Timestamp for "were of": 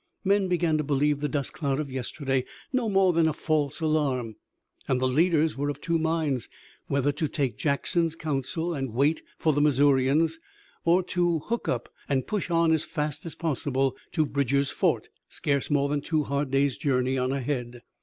5.55-5.79